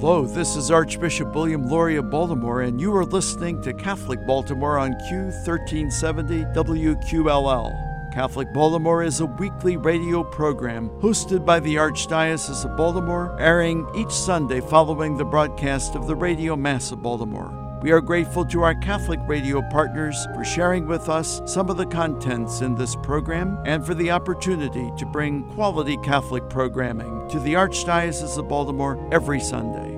[0.00, 4.78] Hello, this is Archbishop William Lori of Baltimore, and you are listening to Catholic Baltimore
[4.78, 8.14] on Q1370 WQLL.
[8.14, 14.12] Catholic Baltimore is a weekly radio program hosted by the Archdiocese of Baltimore, airing each
[14.12, 17.67] Sunday following the broadcast of the Radio Mass of Baltimore.
[17.80, 21.86] We are grateful to our Catholic radio partners for sharing with us some of the
[21.86, 27.54] contents in this program and for the opportunity to bring quality Catholic programming to the
[27.54, 29.94] Archdiocese of Baltimore every Sunday.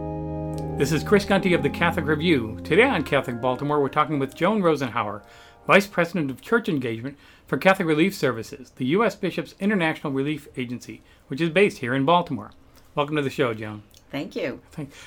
[0.77, 2.61] This is Chris Gunty of the Catholic Review.
[2.65, 5.23] Today on Catholic Baltimore, we're talking with Joan Rosenhauer,
[5.67, 9.15] Vice President of Church Engagement for Catholic Relief Services, the U.S.
[9.15, 12.51] Bishops International Relief Agency, which is based here in Baltimore.
[12.95, 13.85] Welcome to the show, Joan.
[14.11, 14.61] Thank you.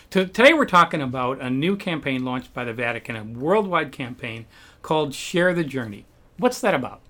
[0.09, 4.45] Today we're talking about a new campaign launched by the Vatican, a worldwide campaign
[4.81, 6.05] called Share the Journey.
[6.37, 7.01] What's that about?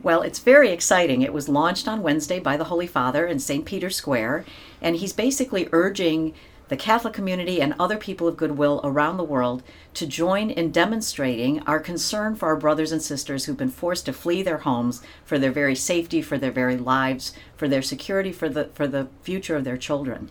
[0.00, 1.22] Well, it's very exciting.
[1.22, 3.64] It was launched on Wednesday by the Holy Father in St.
[3.64, 4.44] Peter's Square,
[4.80, 6.34] and he's basically urging
[6.68, 9.62] the Catholic community and other people of goodwill around the world
[9.94, 14.12] to join in demonstrating our concern for our brothers and sisters who've been forced to
[14.12, 18.48] flee their homes for their very safety, for their very lives, for their security, for
[18.48, 20.30] the for the future of their children.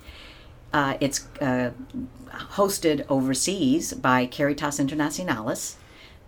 [0.74, 1.72] Uh, it's uh,
[2.32, 5.76] hosted overseas by Caritas Internationalis,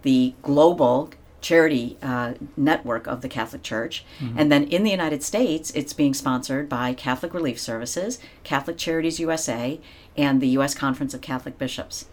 [0.03, 1.09] the global
[1.41, 4.03] charity uh, network of the Catholic Church.
[4.19, 4.39] Mm-hmm.
[4.39, 9.19] And then in the United States, it's being sponsored by Catholic Relief Services, Catholic Charities
[9.19, 9.79] USA,
[10.17, 10.73] and the U.S.
[10.73, 12.05] Conference of Catholic Bishops.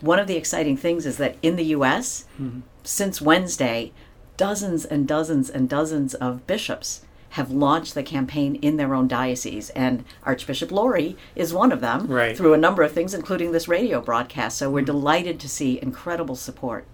[0.00, 2.60] One of the exciting things is that in the U.S., mm-hmm.
[2.84, 3.92] since Wednesday,
[4.36, 7.00] dozens and dozens and dozens of bishops
[7.36, 9.68] have launched the campaign in their own diocese.
[9.70, 12.34] And Archbishop Lori is one of them right.
[12.34, 14.56] through a number of things, including this radio broadcast.
[14.56, 14.86] So we're mm-hmm.
[14.86, 16.86] delighted to see incredible support.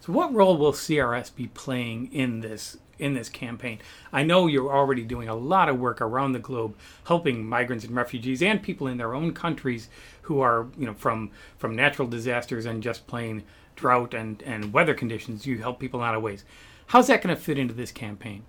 [0.00, 3.78] So, what role will CRS be playing in this in this campaign?
[4.12, 7.96] I know you're already doing a lot of work around the globe, helping migrants and
[7.96, 9.88] refugees and people in their own countries
[10.22, 13.44] who are, you know, from from natural disasters and just plain
[13.76, 15.46] drought and and weather conditions.
[15.46, 16.44] You help people in a lot of ways.
[16.88, 18.44] How's that going to fit into this campaign?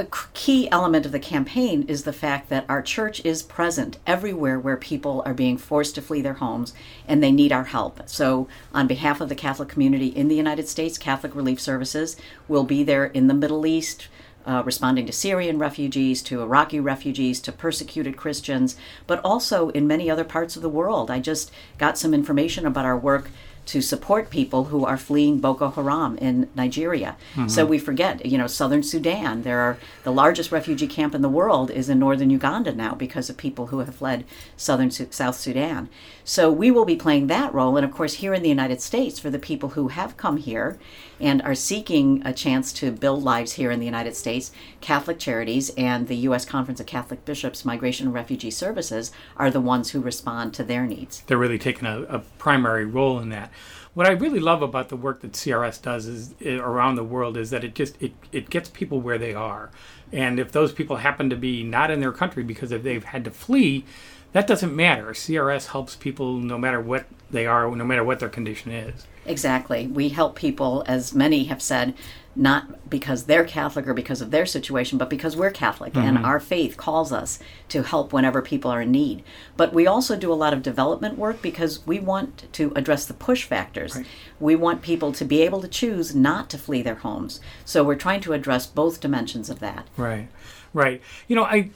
[0.00, 4.58] A key element of the campaign is the fact that our church is present everywhere
[4.58, 6.72] where people are being forced to flee their homes
[7.06, 8.08] and they need our help.
[8.08, 12.16] So, on behalf of the Catholic community in the United States, Catholic Relief Services
[12.48, 14.08] will be there in the Middle East.
[14.46, 18.74] Uh, responding to Syrian refugees, to Iraqi refugees, to persecuted Christians,
[19.06, 21.10] but also in many other parts of the world.
[21.10, 23.30] I just got some information about our work
[23.66, 27.16] to support people who are fleeing Boko Haram in Nigeria.
[27.34, 27.48] Mm-hmm.
[27.48, 29.42] So we forget, you know, southern Sudan.
[29.42, 33.30] There are the largest refugee camp in the world is in northern Uganda now because
[33.30, 34.24] of people who have fled
[34.56, 35.88] southern South Sudan.
[36.30, 39.18] So we will be playing that role, and of course here in the United States
[39.18, 40.78] for the people who have come here
[41.18, 45.70] and are seeking a chance to build lives here in the United States, Catholic Charities
[45.70, 46.44] and the U.S.
[46.44, 50.86] Conference of Catholic Bishops Migration and Refugee Services are the ones who respond to their
[50.86, 51.24] needs.
[51.26, 53.50] They're really taking a, a primary role in that.
[53.94, 57.36] What I really love about the work that CRS does is eh, around the world
[57.36, 59.72] is that it just it, it gets people where they are.
[60.12, 63.24] And if those people happen to be not in their country because if they've had
[63.24, 63.84] to flee,
[64.32, 65.06] that doesn't matter.
[65.08, 69.06] CRS helps people no matter what they are, no matter what their condition is.
[69.26, 69.86] Exactly.
[69.86, 71.94] We help people, as many have said,
[72.36, 76.06] not because they're Catholic or because of their situation, but because we're Catholic mm-hmm.
[76.06, 79.24] and our faith calls us to help whenever people are in need.
[79.56, 83.14] But we also do a lot of development work because we want to address the
[83.14, 83.96] push factors.
[83.96, 84.06] Right.
[84.38, 87.40] We want people to be able to choose not to flee their homes.
[87.64, 89.88] So we're trying to address both dimensions of that.
[89.96, 90.28] Right.
[90.72, 91.02] Right.
[91.26, 91.70] You know, I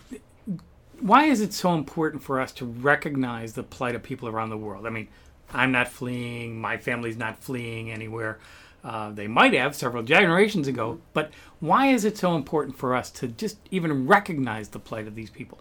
[1.05, 4.57] why is it so important for us to recognize the plight of people around the
[4.57, 4.87] world?
[4.87, 5.09] I mean,
[5.53, 8.39] I'm not fleeing, my family's not fleeing anywhere.
[8.83, 13.11] Uh, they might have several generations ago, but why is it so important for us
[13.11, 15.59] to just even recognize the plight of these people?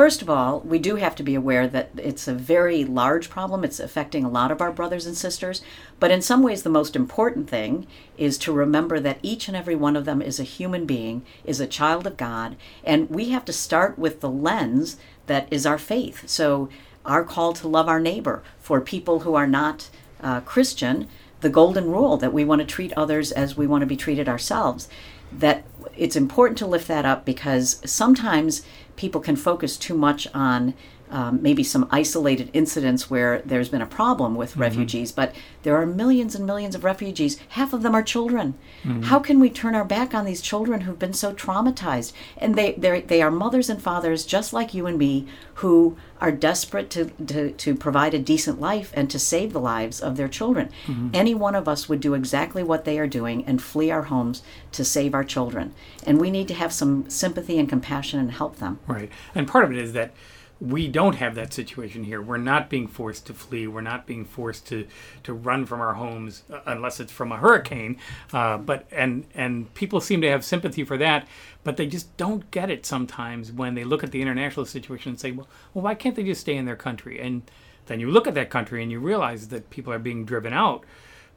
[0.00, 3.62] First of all, we do have to be aware that it's a very large problem.
[3.62, 5.60] It's affecting a lot of our brothers and sisters.
[5.98, 9.74] But in some ways, the most important thing is to remember that each and every
[9.74, 13.44] one of them is a human being, is a child of God, and we have
[13.44, 14.96] to start with the lens
[15.26, 16.26] that is our faith.
[16.26, 16.70] So,
[17.04, 19.90] our call to love our neighbor for people who are not
[20.22, 21.08] uh, Christian
[21.40, 24.28] the golden rule that we want to treat others as we want to be treated
[24.28, 24.88] ourselves.
[25.32, 25.64] That
[25.96, 28.62] it's important to lift that up because sometimes
[29.00, 30.74] people can focus too much on
[31.10, 34.62] um, maybe some isolated incidents where there's been a problem with mm-hmm.
[34.62, 37.38] refugees, but there are millions and millions of refugees.
[37.50, 38.54] Half of them are children.
[38.84, 39.02] Mm-hmm.
[39.02, 42.12] How can we turn our back on these children who've been so traumatized?
[42.36, 46.90] And they they are mothers and fathers just like you and me who are desperate
[46.90, 50.70] to, to, to provide a decent life and to save the lives of their children.
[50.86, 51.10] Mm-hmm.
[51.14, 54.42] Any one of us would do exactly what they are doing and flee our homes
[54.72, 55.74] to save our children.
[56.06, 58.78] And we need to have some sympathy and compassion and help them.
[58.86, 59.10] Right.
[59.34, 60.12] And part of it is that
[60.60, 62.20] we don't have that situation here.
[62.20, 63.66] We're not being forced to flee.
[63.66, 64.86] We're not being forced to,
[65.22, 67.96] to run from our homes uh, unless it's from a hurricane.
[68.32, 71.26] Uh, but and and people seem to have sympathy for that,
[71.64, 75.20] but they just don't get it sometimes when they look at the international situation and
[75.20, 77.18] say, well, well, why can't they just stay in their country?
[77.20, 77.42] And
[77.86, 80.84] then you look at that country and you realize that people are being driven out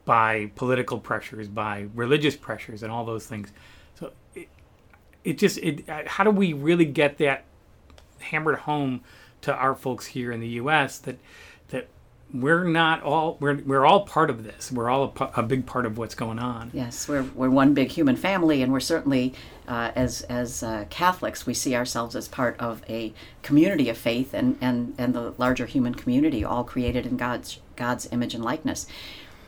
[0.05, 3.53] by political pressures, by religious pressures, and all those things.
[3.95, 4.49] So it,
[5.23, 5.87] it just it.
[5.87, 7.45] uh, How do we really get that
[8.23, 9.01] hammered home
[9.41, 10.97] to our folks here in the U.S.
[10.99, 11.17] that
[11.69, 11.87] that
[12.33, 14.71] we're not all we're we're all part of this.
[14.71, 16.71] We're all a, a big part of what's going on.
[16.73, 19.33] Yes, we're, we're one big human family, and we're certainly,
[19.67, 24.33] uh, as, as uh, Catholics, we see ourselves as part of a community of faith
[24.33, 28.87] and, and, and the larger human community, all created in God's, God's image and likeness.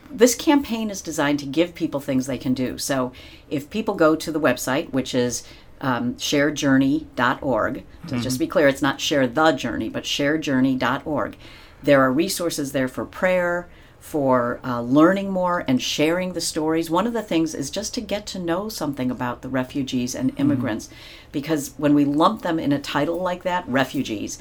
[0.08, 2.78] This campaign is designed to give people things they can do.
[2.78, 3.12] So
[3.50, 5.42] if people go to the website, which is
[5.80, 11.36] um, sharejourney.org, so just to be clear, it's not share the journey, but sharejourney.org.
[11.82, 13.68] There are resources there for prayer,
[14.00, 16.88] for uh, learning more and sharing the stories.
[16.88, 20.32] One of the things is just to get to know something about the refugees and
[20.38, 20.88] immigrants,
[21.32, 24.38] because when we lump them in a title like that, refugees,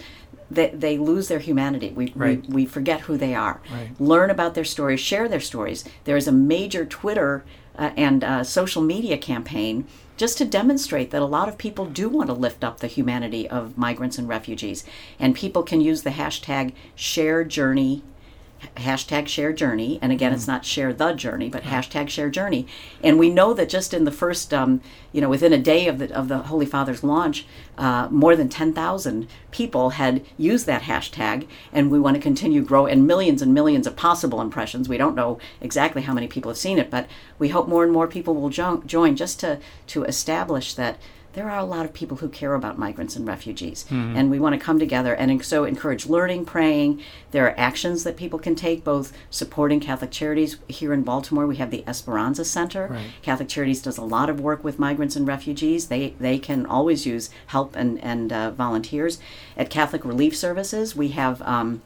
[0.52, 1.90] they, they lose their humanity.
[1.90, 2.46] We, Right.
[2.48, 3.60] we, we forget who they are.
[3.72, 3.90] Right.
[4.00, 5.84] Learn about their stories, share their stories.
[6.04, 7.44] There is a major Twitter
[7.78, 9.88] uh, and uh, social media campaign
[10.18, 13.48] just to demonstrate that a lot of people do want to lift up the humanity
[13.50, 14.86] of migrants and refugees.
[15.20, 18.02] And people can use the hashtag share journey
[18.78, 20.00] hashtag share journey.
[20.02, 22.68] And again it's not share the journey but hashtag share journey.
[23.04, 24.82] And we know that just in the first um,
[25.12, 27.46] you know within a day of the of the holy father's launch
[27.78, 31.48] uh, more than 10,000 people had used that hashtag.
[31.74, 34.88] And we want to continue grow and millions and millions of possible impressions.
[34.88, 37.08] We don't know exactly how many people have seen it but
[37.40, 40.98] we hope more and more people will jo- join just to to establish that
[41.36, 44.54] there are a lot of people who care about migrants and refugees, and we want
[44.58, 47.02] to come together and so encourage learning, praying.
[47.32, 51.46] There are actions that people can take, both supporting Catholic Charities here in Baltimore.
[51.46, 52.88] We have the Esperanza Center.
[52.88, 53.08] Right.
[53.22, 55.88] Catholic Charities does a lot of work with migrants and refugees.
[55.88, 59.20] They they can always use help and and uh, volunteers.
[59.58, 61.42] At Catholic Relief Services, we have.
[61.42, 61.82] Um,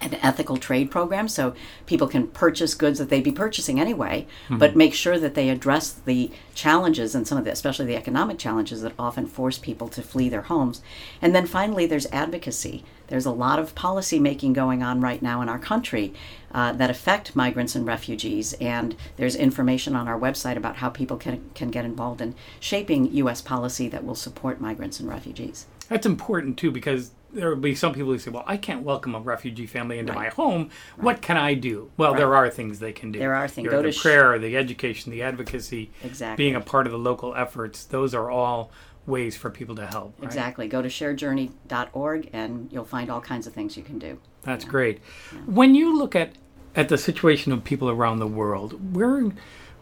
[0.00, 1.54] an ethical trade program so
[1.86, 4.58] people can purchase goods that they'd be purchasing anyway mm-hmm.
[4.58, 8.38] but make sure that they address the challenges and some of the especially the economic
[8.38, 10.82] challenges that often force people to flee their homes.
[11.22, 15.42] And then finally there's advocacy there's a lot of policy making going on right now
[15.42, 16.14] in our country
[16.52, 21.16] uh, that affect migrants and refugees and there's information on our website about how people
[21.18, 26.06] can, can get involved in shaping u.s policy that will support migrants and refugees That's
[26.06, 29.20] important too because there will be some people who say, "Well, I can't welcome a
[29.20, 30.70] refugee family into my home.
[30.96, 33.20] What can I do?" Well, there are things they can do.
[33.20, 33.68] There are things.
[33.68, 36.44] Go the to sh- prayer, the education, the advocacy, Exactly.
[36.44, 37.84] being a part of the local efforts.
[37.84, 38.72] Those are all
[39.06, 40.14] ways for people to help.
[40.18, 40.26] right?
[40.26, 44.64] exactly go to sharejourney.org and you'll find all kinds of things you can do That's
[44.64, 45.00] great.
[45.46, 46.32] When you look at
[46.76, 49.32] at the situation of people around the world, where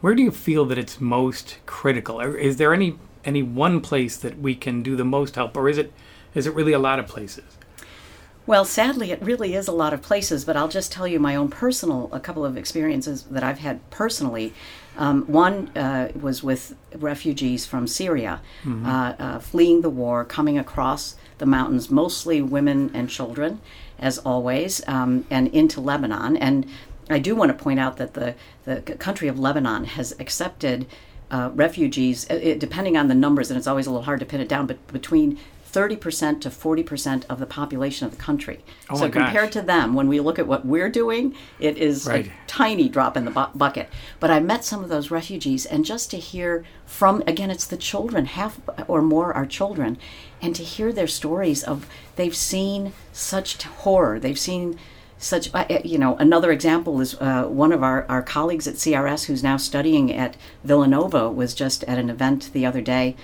[0.00, 2.20] where do you feel that it's most critical?
[2.20, 5.78] Is there any any one place that we can do the most help, or is
[5.78, 5.92] it
[6.34, 7.44] is it really a lot of places?
[8.46, 11.36] Well, sadly, it really is a lot of places, but I'll just tell you my
[11.36, 14.54] own personal, a couple of experiences that I've had personally.
[14.98, 21.16] Um, one uh, was with refugees from Syria, uh, uh, fleeing the war, coming across
[21.38, 23.60] the mountains, mostly women and children,
[23.98, 26.36] as always, um, and into Lebanon.
[26.36, 26.66] And
[27.08, 30.86] I do want to point out that the, the country of Lebanon has accepted
[31.30, 34.26] uh, refugees, uh, it, depending on the numbers, and it's always a little hard to
[34.26, 35.38] pin it down, but between
[35.72, 38.64] 30% to 40% of the population of the country.
[38.88, 39.24] Oh so my gosh.
[39.24, 42.26] compared to them, when we look at what we're doing, it is Right.
[42.26, 43.88] a tiny drop in the bu- bucket.
[44.20, 47.76] But I met some of those refugees, and just to hear from, again, it's the
[47.76, 49.98] children, half or more are children,
[50.40, 54.78] and to hear their stories of they've seen such horror, they've seen
[55.20, 58.74] such uh, uh, you know another example is uh, one of our, our colleagues at
[58.76, 63.16] crs who's now studying at villanova was just at an event the other day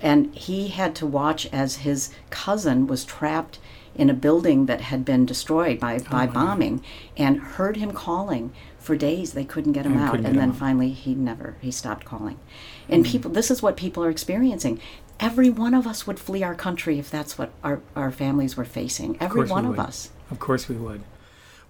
[0.00, 3.58] and he had to watch as his cousin was trapped
[3.94, 6.82] in a building that had been destroyed by, oh, by bombing
[7.16, 9.32] and heard him calling for days.
[9.32, 10.16] They couldn't get him And out.
[10.16, 10.56] and then out.
[10.56, 12.38] finally he never he stopped calling.
[12.88, 13.12] And hmm.
[13.12, 14.80] people this is what people are experiencing.
[15.18, 18.66] Every one of us would flee our country if that's what our, our families were
[18.66, 19.16] facing.
[19.18, 19.80] Every one of would.
[19.80, 20.10] us.
[20.30, 21.02] Of course we would.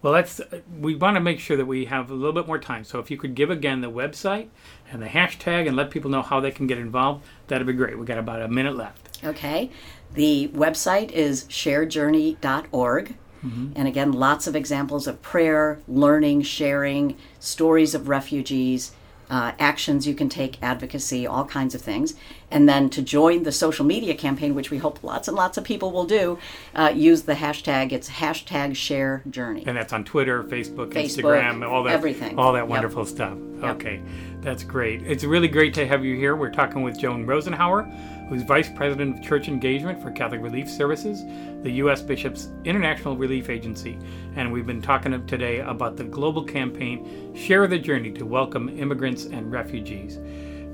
[0.06, 0.40] Well, that's
[0.78, 2.84] we want to make sure that we have a little bit more time.
[2.84, 4.50] So if you could give again the website
[4.88, 7.98] and the hashtag and let people know how they can get involved, that'd be great.
[7.98, 9.18] We got about a minute left.
[9.25, 9.68] Okay.
[10.14, 13.16] The website is sharejourney.org.
[13.44, 13.72] Mm-hmm.
[13.75, 18.92] And again, lots of examples of prayer, learning, sharing, stories of refugees,
[19.30, 22.14] uh, actions you can take, advocacy, all kinds of things.
[22.50, 25.64] And then to join the social media campaign, which we hope lots and lots of
[25.64, 26.38] people will do,
[26.75, 27.90] uh, use the hashtag.
[27.92, 29.64] It's hashtag share journey.
[29.66, 32.38] And that's on Twitter, Facebook, Facebook, Instagram, all that, everything.
[32.38, 32.68] all that Yep.
[32.68, 33.37] wonderful stuff.
[33.62, 33.76] Yep.
[33.76, 34.00] Okay,
[34.42, 35.02] that's great.
[35.02, 36.37] It's really great to have you here.
[36.37, 41.23] We're talking with Joan Rosenhauer, who's Vice President of Church Engagement for Catholic Relief Services,
[41.66, 42.00] the U.S.
[42.00, 43.99] Bishops International Relief Agency,
[44.37, 49.25] and we've been talking today about the global campaign "Share the Journey" to welcome immigrants
[49.25, 50.20] and refugees.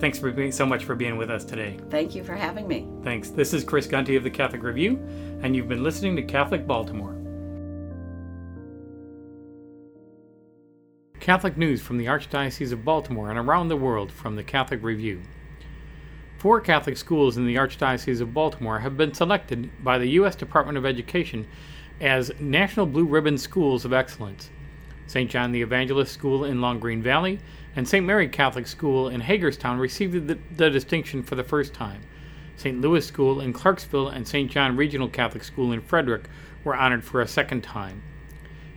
[0.00, 1.78] Thanks for being so much for being with us today.
[1.88, 2.86] Thank you for having me.
[3.02, 3.30] Thanks.
[3.30, 4.96] This is Chris Gunty of the Catholic Review,
[5.40, 7.16] and you've been listening to Catholic Baltimore.
[11.20, 15.22] Catholic news from the Archdiocese of Baltimore and around the world from the Catholic Review.
[16.42, 20.34] Four Catholic schools in the Archdiocese of Baltimore have been selected by the U.S.
[20.34, 21.46] Department of Education
[22.00, 24.50] as National Blue Ribbon Schools of Excellence.
[25.06, 25.30] St.
[25.30, 27.38] John the Evangelist School in Long Green Valley
[27.76, 28.04] and St.
[28.04, 32.00] Mary Catholic School in Hagerstown received the, the distinction for the first time.
[32.56, 32.80] St.
[32.80, 34.50] Louis School in Clarksville and St.
[34.50, 36.24] John Regional Catholic School in Frederick
[36.64, 38.02] were honored for a second time.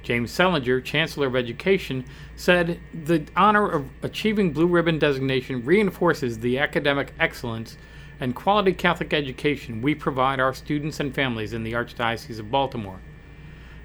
[0.05, 6.59] James Selinger, Chancellor of Education, said the honor of achieving Blue Ribbon designation reinforces the
[6.59, 7.75] academic excellence
[8.19, 12.99] and quality Catholic education we provide our students and families in the Archdiocese of Baltimore.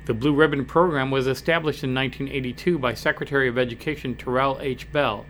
[0.04, 4.92] The Blue Ribbon program was established in 1982 by Secretary of Education Terrell H.
[4.92, 5.24] Bell.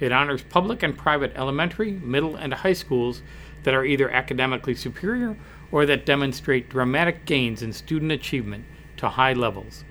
[0.00, 3.22] It honors public and private elementary, middle, and high schools
[3.62, 5.36] that are either academically superior
[5.70, 8.64] or that demonstrate dramatic gains in student achievement
[8.96, 9.84] to high levels.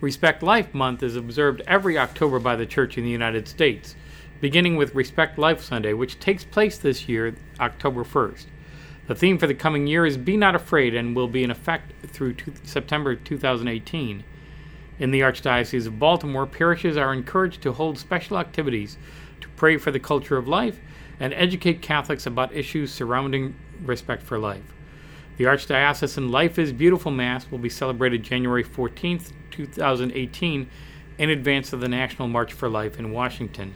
[0.00, 3.94] Respect Life Month is observed every October by the Church in the United States,
[4.40, 8.46] beginning with Respect Life Sunday, which takes place this year, October 1st.
[9.08, 11.92] The theme for the coming year is Be Not Afraid and will be in effect
[12.06, 14.24] through two, September 2018.
[14.98, 18.96] In the Archdiocese of Baltimore, parishes are encouraged to hold special activities
[19.42, 20.80] to pray for the culture of life
[21.18, 23.54] and educate Catholics about issues surrounding
[23.84, 24.62] respect for life.
[25.40, 30.68] The Archdiocesan Life is Beautiful Mass will be celebrated January 14th, 2018,
[31.16, 33.74] in advance of the National March for Life in Washington.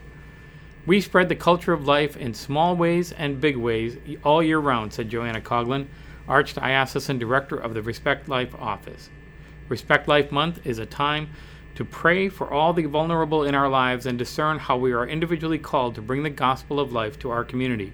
[0.85, 4.93] We spread the culture of life in small ways and big ways all year round,
[4.93, 5.87] said Joanna Coughlin,
[6.29, 9.09] Archdiocesan Director of the Respect Life Office.
[9.67, 11.31] Respect Life Month is a time
[11.73, 15.57] to pray for all the vulnerable in our lives and discern how we are individually
[15.57, 17.91] called to bring the gospel of life to our community.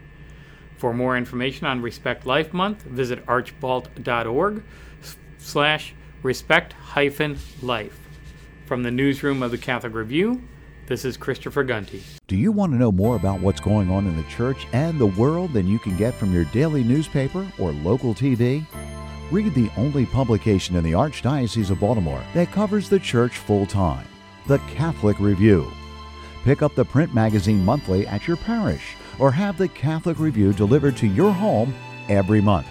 [0.82, 4.64] For more information on Respect Life Month, visit archbalt.org
[5.38, 8.00] slash respect hyphen life.
[8.66, 10.42] From the newsroom of the Catholic Review,
[10.88, 12.02] this is Christopher Gunty.
[12.26, 15.06] Do you want to know more about what's going on in the church and the
[15.06, 18.66] world than you can get from your daily newspaper or local TV?
[19.30, 24.08] Read the only publication in the Archdiocese of Baltimore that covers the church full time
[24.48, 25.72] the Catholic Review.
[26.44, 30.98] Pick up the print magazine monthly at your parish or have the Catholic Review delivered
[30.98, 31.74] to your home
[32.10, 32.68] every month.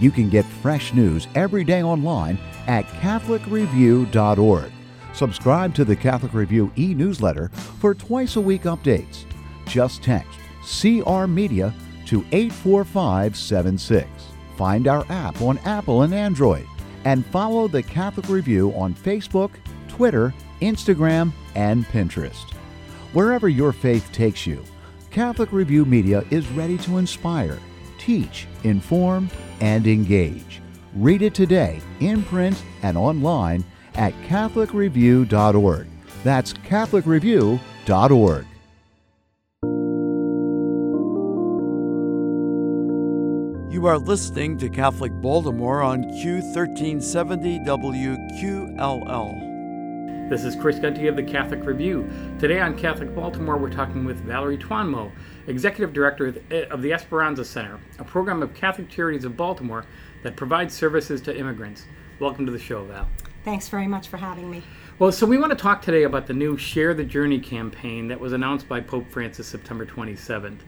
[0.00, 4.72] You can get fresh news every day online at CatholicReview.org.
[5.12, 7.48] Subscribe to the Catholic Review e newsletter
[7.80, 9.24] for twice a week updates.
[9.66, 11.74] Just text CR Media
[12.06, 14.08] to 84576.
[14.56, 16.66] Find our app on Apple and Android.
[17.04, 19.50] And follow the Catholic Review on Facebook,
[19.88, 22.52] Twitter, Instagram, and Pinterest.
[23.12, 24.62] Wherever your faith takes you,
[25.10, 27.58] Catholic Review Media is ready to inspire,
[27.98, 30.60] teach, inform, and engage.
[30.94, 35.86] Read it today in print and online at CatholicReview.org.
[36.24, 38.46] That's CatholicReview.org.
[43.70, 49.47] You are listening to Catholic Baltimore on Q1370 WQLL.
[50.28, 52.06] This is Chris Gunty of the Catholic Review.
[52.38, 55.10] Today on Catholic Baltimore, we're talking with Valerie Twanmo,
[55.46, 56.34] Executive Director
[56.70, 59.86] of the- Esperanza Center, a program of Catholic Charities of Baltimore
[60.22, 61.86] that provides services to immigrants.
[62.20, 63.08] Welcome to the show, Val.
[63.44, 64.62] Thanks very much for having me.
[64.98, 68.20] Well, so we want to talk today about the new Share the Journey campaign that
[68.20, 70.58] was announced by Pope Francis September 27th.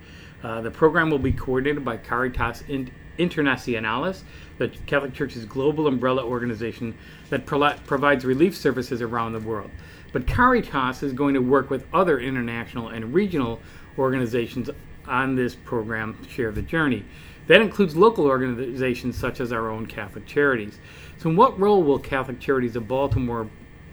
[0.42, 4.22] Uh, the program will be coordinated by Caritas In- Internationalis,
[4.58, 6.94] the Catholic Church's global umbrella organization
[7.30, 9.70] that pro- provides relief services around the world.
[10.12, 13.60] But Caritas is going to work with other international and regional
[13.98, 14.70] organizations
[15.06, 17.04] on this program, Share the Journey.
[17.46, 20.78] That includes local organizations such as our own Catholic Charities.
[21.18, 23.48] So, in what role will Catholic Charities of Baltimore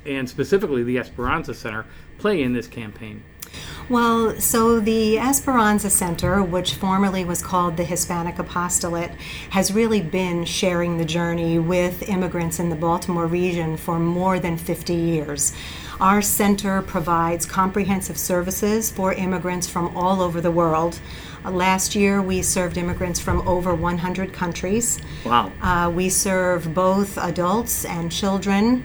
[0.05, 1.85] and specifically the Esperanza Center
[2.17, 3.23] play in this campaign?
[3.89, 9.11] Well, so the Esperanza Center, which formerly was called the Hispanic Apostolate,
[9.51, 14.57] has really been sharing the journey with immigrants in the Baltimore region for more than
[14.57, 15.53] 50 years.
[16.01, 20.99] Our center provides comprehensive services for immigrants from all over the world.
[21.45, 24.99] Last year, we served immigrants from over 100 countries.
[25.23, 25.49] Wow.
[25.61, 28.83] Uh, we serve both adults and children,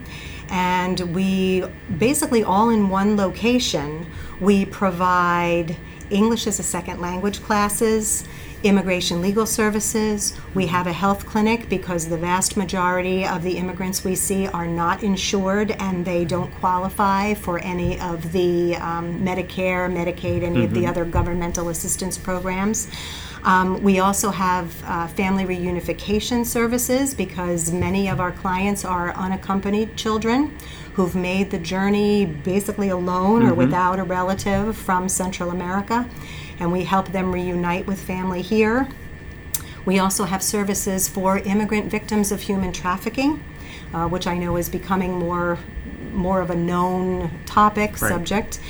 [0.48, 1.64] and we
[1.98, 4.06] basically all in one location.
[4.42, 5.76] We provide
[6.10, 8.24] English as a second language classes,
[8.62, 10.34] immigration legal services.
[10.54, 14.66] We have a health clinic because the vast majority of the immigrants we see are
[14.66, 20.72] not insured and they don't qualify for any of the um, Medicare, Medicaid, any of
[20.72, 22.88] the other governmental assistance programs.
[23.44, 29.96] Um, we also have uh, family reunification services because many of our clients are unaccompanied
[29.96, 30.56] children
[30.94, 36.08] who've made the journey basically alone or without a relative from Central America,
[36.62, 38.86] and we help them reunite with family here.
[39.84, 43.42] We also have services for immigrant victims of human trafficking,
[43.92, 45.58] uh, which I know is becoming more
[46.12, 48.10] more of a known topic Right.
[48.10, 48.60] subject.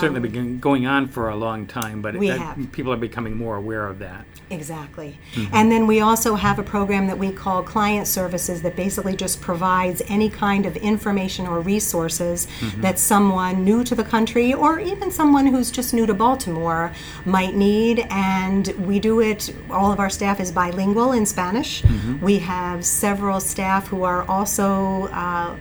[0.00, 2.72] Certainly been going on for a long time, but We that- have.
[2.72, 4.24] people are becoming more aware of that.
[4.50, 5.18] Exactly.
[5.34, 5.54] Mm-hmm.
[5.54, 9.40] And then we also have a program that we call Client Services that basically just
[9.40, 12.80] provides any kind of information or resources mm-hmm.
[12.80, 16.92] that someone new to the country or even someone who's just new to Baltimore
[17.24, 18.06] might need.
[18.10, 21.82] And we do it, all of our staff is bilingual in Spanish.
[21.82, 22.24] Mm-hmm.
[22.24, 25.08] We have several staff who are also.
[25.12, 25.56] Uh,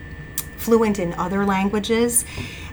[0.57, 2.25] fluent in other languages.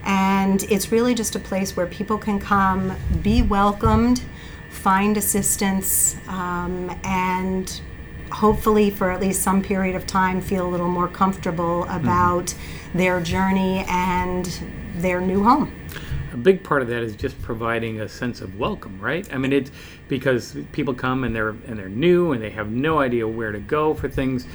[0.05, 4.23] And it's really just a place where people can come, be welcomed,
[4.71, 7.81] find assistance, um, and
[8.31, 12.55] hopefully, for at least some period of time, feel a little more comfortable about
[12.95, 14.61] their journey and
[14.97, 15.73] their new home.
[16.33, 19.33] A big part of that is just providing a sense of welcome, right?
[19.33, 19.71] I mean, it's
[20.09, 23.61] because people come and they're and they're new and they have no idea where to
[23.61, 24.47] go for things,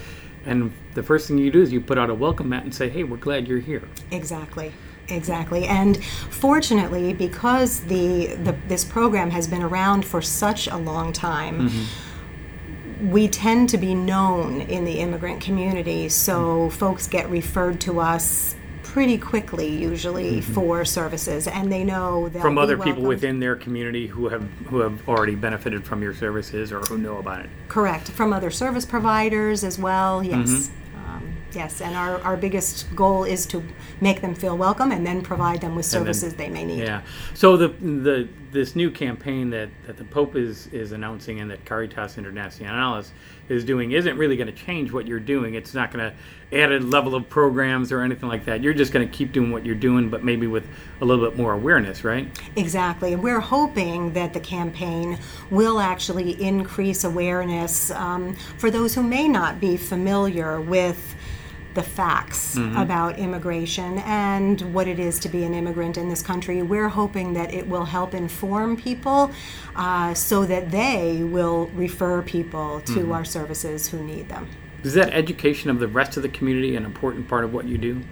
[0.44, 2.88] and the first thing you do is you put out a welcome mat and say,
[2.88, 4.72] "Hey, we're glad you're here." Exactly.
[5.10, 5.64] Exactly.
[5.66, 11.68] And fortunately, because the, the this program has been around for such a long time,
[11.68, 13.10] mm-hmm.
[13.10, 16.08] we tend to be known in the immigrant community.
[16.08, 16.76] So mm-hmm.
[16.76, 20.52] folks get referred to us pretty quickly, usually mm-hmm.
[20.52, 24.80] for services, and they know that From other people within their community who have who
[24.80, 27.50] have already benefited from your services or who know about it.
[27.68, 28.10] Correct.
[28.10, 30.70] From other service providers as well, yes.
[31.54, 33.62] Yes, and our, our biggest goal is to
[34.00, 36.80] make them feel welcome and then provide them with And then- services they may need.
[36.80, 37.02] Yeah.
[37.34, 41.64] So the the this new campaign that, that the Pope is is announcing and that
[41.64, 43.10] Caritas Internationalis
[43.48, 45.54] is doing isn't really going to change what you're doing.
[45.54, 48.60] It's not going to add a level of programs or anything like that.
[48.62, 50.66] You're just going to keep doing what you're doing, but maybe with
[51.00, 52.28] a little bit more awareness, right?
[52.56, 53.12] Exactly.
[53.12, 55.18] And we're hoping that the campaign
[55.50, 61.14] will actually increase awareness um, for those who may not be familiar with
[61.74, 66.62] the facts about immigration and what it is to be an immigrant in this country.
[66.62, 69.30] We're hoping that it will help inform people
[69.76, 74.48] uh, so that they will refer people to our services who need them.
[74.82, 77.76] Is that education of the rest of the community an important part of what you
[77.76, 78.02] do?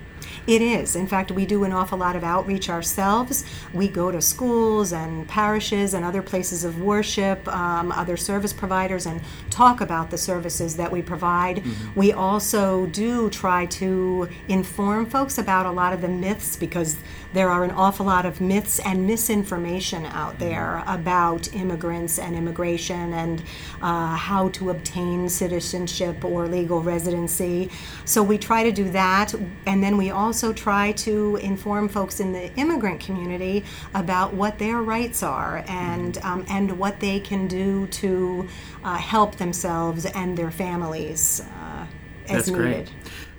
[0.47, 0.97] It is.
[0.97, 3.45] In fact, we do an awful lot of outreach ourselves.
[3.73, 9.07] We go to schools and parishes and other places of worship, um, other service providers,
[9.07, 11.63] and talk about the services that we provide.
[11.95, 16.97] We also do try to inform folks about a lot of the myths because
[17.33, 23.13] there are an awful lot of myths and misinformation out there about immigrants and immigration
[23.13, 23.43] and
[23.83, 27.71] uh, how to obtain citizenship or legal residency.
[28.05, 29.35] So we try to do that,
[29.67, 33.65] and then we also try to inform folks in the immigrant community
[33.95, 38.49] about what their rights are and um, and what they can do to
[38.85, 41.87] uh, help themselves and their families uh,
[42.29, 42.87] as That's needed.
[42.87, 42.91] great.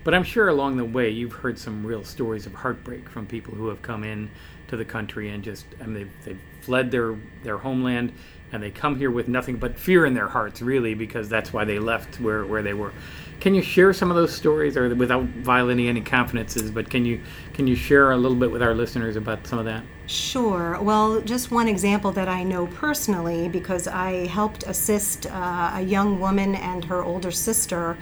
[0.09, 3.53] But I'm sure along the way you've heard some real stories of heartbreak from people
[3.53, 4.31] who have come in
[4.69, 8.13] to the country and just I mean they've, they've fled their their homeland
[8.51, 11.63] and they come here with nothing but fear in their hearts really because that's why
[11.63, 12.91] they left where, where they were.
[13.39, 17.21] Can you share some of those stories or without violating any confidences, but can you
[17.53, 19.83] can you share a little bit with our listeners about some of that?
[20.07, 20.75] Sure.
[20.81, 26.19] Well, just one example that I know personally because I helped assist uh, a young
[26.19, 27.95] woman and her older sister.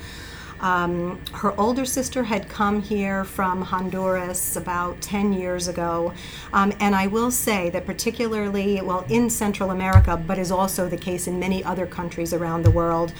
[0.60, 6.14] Um, her older sister had come here from Honduras about 10 years ago.
[6.54, 10.98] Um, and I will say that, particularly, well, in Central America, but is also the
[10.98, 13.14] case in many other countries around the world,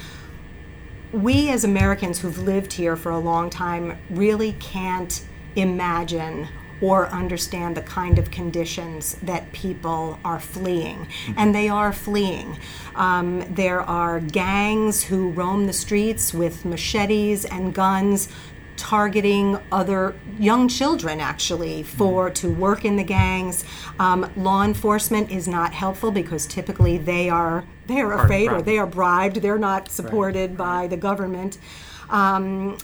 [1.12, 5.24] we as Americans who've lived here for a long time really can't
[5.56, 6.50] imagine
[6.82, 11.08] or understand the kind of conditions that people are fleeing.
[11.36, 12.58] And they are fleeing.
[12.98, 18.28] Um, there are gangs who roam the streets with machetes and guns
[18.76, 23.66] targeting other young children actually for to work in the gangs.
[24.00, 28.78] Um, law enforcement is not helpful because typically they are they are afraid or they
[28.78, 29.38] are bribed.
[29.38, 31.58] They're not supported by the government.
[32.10, 32.78] Um,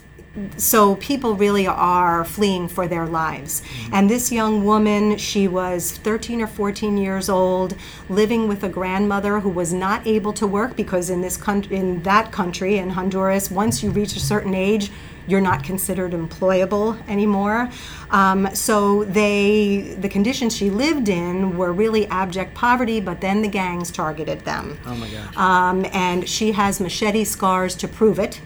[0.58, 3.62] so people really are fleeing for their lives.
[3.92, 7.76] And this young woman, she was 13 or 14 years old,
[8.10, 12.02] living with a grandmother who was not able to work because in this country, in
[12.04, 14.92] that country, in Honduras, once you reach a certain age,
[15.28, 17.70] you're not considered employable anymore.
[18.10, 23.00] Um, so they, the conditions she lived in were really abject poverty.
[23.00, 24.78] But then the gangs targeted them.
[24.86, 25.38] Oh my gosh.
[25.38, 28.42] Um, and she has machete scars to prove it.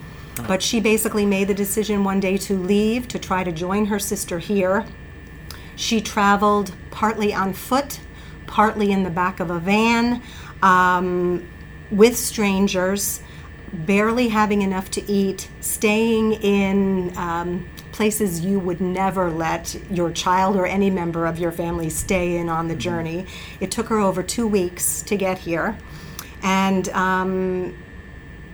[0.45, 3.99] But she basically made the decision one day to leave to try to join her
[3.99, 4.85] sister here.
[5.75, 7.99] She traveled partly on foot,
[8.45, 10.21] partly in the back of a van,
[10.61, 11.47] um,
[11.91, 13.21] with strangers,
[13.71, 20.55] barely having enough to eat, staying in um, places you would never let your child
[20.55, 23.25] or any member of your family stay in on the journey.
[23.59, 25.77] It took her over two weeks to get here.
[26.43, 27.75] And um,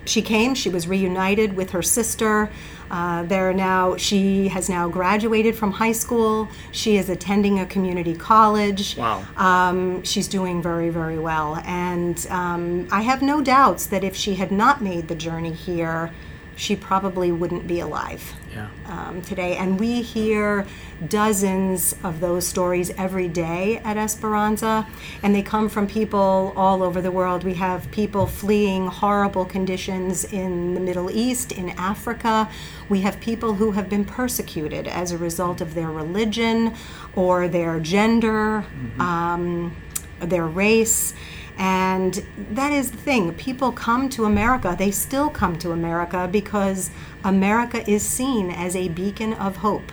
[0.05, 0.55] she came.
[0.55, 2.49] She was reunited with her sister.
[2.91, 3.97] Uh, they're now.
[3.97, 6.47] She has now graduated from high school.
[6.71, 8.97] She is attending a community college.
[8.97, 9.23] Wow.
[9.37, 14.35] Um, she's doing very, very well, and um, I have no doubts that if she
[14.35, 16.11] had not made the journey here,
[16.55, 18.69] she probably wouldn't be alive yeah.
[18.87, 19.57] um, today.
[19.57, 20.65] And we hear
[21.07, 24.87] dozens of those stories every day at Esperanza,
[25.21, 27.43] and they come from people all over the world.
[27.43, 32.49] We have people fleeing horrible conditions in the Middle East, in Africa.
[32.89, 36.73] We have people who have been persecuted as a result of their religion
[37.15, 38.65] or their gender,
[38.99, 39.75] um,
[40.19, 41.13] their race.
[41.57, 43.33] And that is the thing.
[43.33, 46.89] People come to America, they still come to America because
[47.23, 49.91] America is seen as a beacon of hope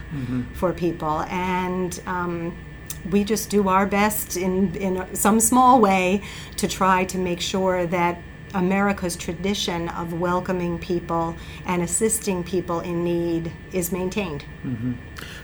[0.54, 1.22] for people.
[1.28, 2.56] And um,
[3.10, 6.22] we just do our best in, in some small way
[6.56, 8.18] to try to make sure that
[8.54, 14.44] America's tradition of welcoming people and assisting people in need is maintained.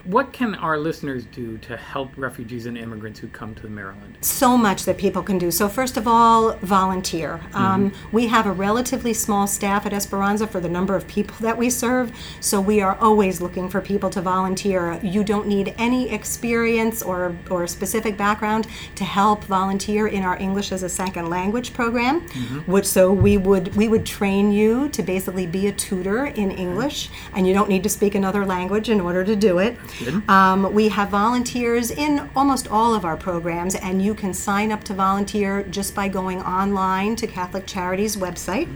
[0.05, 4.17] What can our listeners do to help refugees and immigrants who come to Maryland?
[4.21, 5.51] so much that people can do.
[5.51, 7.41] So, first of all, volunteer.
[7.55, 11.57] Um, we have a relatively small staff at Esperanza for the number of people that
[11.57, 15.01] we serve, so we are always looking for people to volunteer.
[15.03, 20.73] You don't need any experience or, or specific background to help volunteer in our English
[20.73, 22.21] as a second language program,
[22.67, 27.11] which so we would we would train you to basically be a tutor in English,
[27.35, 29.66] and you don't need to speak another language in order to do it.
[30.29, 34.85] Um, we have volunteers in almost all of our programs, and you can sign up
[34.85, 38.69] to volunteer just by going online to Catholic Charities website.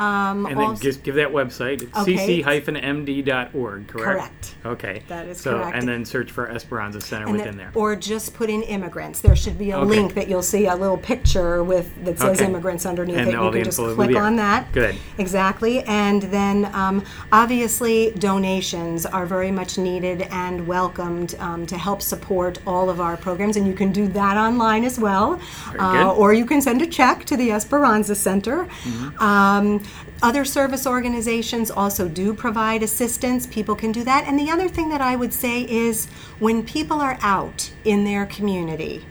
[0.00, 1.82] Um, And then just give that website.
[1.82, 2.42] It's Okay.
[2.42, 4.04] cc-md.org, correct?
[4.04, 4.54] Correct.
[4.64, 5.02] Okay.
[5.08, 5.76] That is so, correct.
[5.76, 7.70] And then search for Esperanza Center and within then- there.
[7.74, 9.20] Or just put in immigrants.
[9.20, 9.86] There should be a Okay.
[9.86, 12.46] link that you'll see a little picture with that says Okay.
[12.48, 13.32] immigrants underneath And it.
[13.34, 14.72] You can just click on that.
[14.72, 14.96] Good.
[15.18, 15.82] Exactly.
[15.82, 22.58] And then um, obviously donations are very much needed and welcomed um, to help support
[22.66, 23.56] all of our programs.
[23.58, 25.38] And you can do that online as well.
[25.78, 28.66] Uh, or you can send a check to the Esperanza Center.
[28.84, 29.89] Mm-hmm.
[30.22, 33.46] Other service organizations also do provide assistance.
[33.46, 34.26] People can do that.
[34.26, 36.06] And the other thing that I would say is
[36.38, 39.06] when people are out in their community,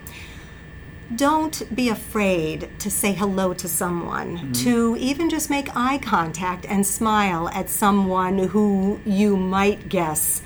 [1.16, 6.86] don't be afraid to say hello to someone, to even just make eye contact and
[6.86, 10.44] smile at someone who you might guess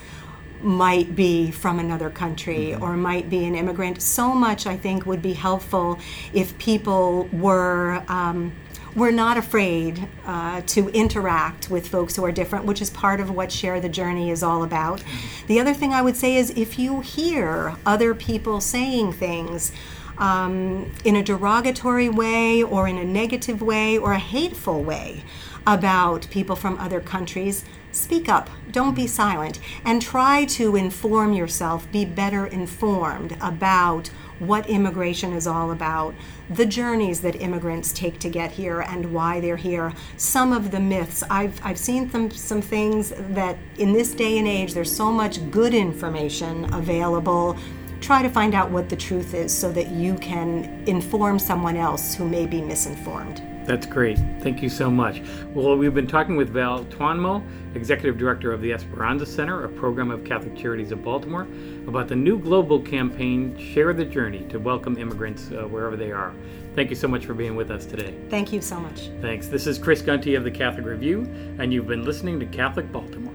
[0.61, 4.01] might be from another country or might be an immigrant.
[4.01, 5.99] So much, I think, would be helpful
[6.33, 8.01] if people were.
[8.07, 8.53] Um,
[8.95, 13.31] we're not afraid uh, to interact with folks who are different, which is part of
[13.31, 15.03] what Share the Journey is all about.
[15.47, 19.71] The other thing I would say is if you hear other people saying things
[20.17, 25.23] um, in a derogatory way or in a negative way or a hateful way
[25.65, 28.49] about people from other countries, speak up.
[28.71, 29.59] Don't be silent.
[29.85, 34.09] And try to inform yourself, be better informed about
[34.47, 36.13] what immigration is all about,
[36.49, 40.79] the journeys that immigrants take to get here and why they're here, some of the
[40.79, 41.23] myths.
[41.29, 45.49] I've, I've seen some, some things that in this day and age, there's so much
[45.51, 47.57] good information available.
[48.01, 52.13] Try to find out what the truth is so that you can inform someone else
[52.13, 53.52] who may be misinformed.
[53.65, 54.17] That's great.
[54.41, 55.21] Thank you so much.
[55.53, 57.41] Well, we've been talking with Val Twanmo,
[57.75, 61.47] Executive Director of the Esperanza Center, a program of Catholic Charities of Baltimore,
[61.87, 66.33] about the new global campaign, Share the Journey, to welcome immigrants uh, wherever they are.
[66.75, 68.13] Thank you so much for being with us today.
[68.29, 69.09] Thank you so much.
[69.21, 69.47] Thanks.
[69.47, 71.21] This is Chris Gunty of the Catholic Review,
[71.57, 73.32] and you've been listening to Catholic Baltimore.